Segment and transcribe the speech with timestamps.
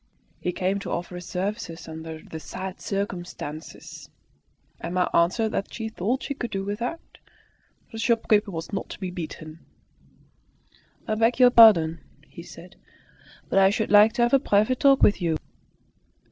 [0.39, 4.09] He came to offer his services "under the sad circumstances."
[4.79, 7.19] Emma answered that she thought she could do without.
[7.91, 9.59] The shopkeeper was not to be beaten.
[11.07, 12.77] "I beg your pardon," he said,
[13.47, 15.37] "but I should like to have a private talk with you."